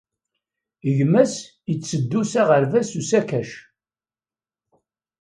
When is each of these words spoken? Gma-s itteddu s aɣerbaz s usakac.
Gma-s 0.97 1.33
itteddu 1.71 2.21
s 2.31 2.33
aɣerbaz 2.41 2.87
s 2.91 2.99
usakac. 2.99 3.51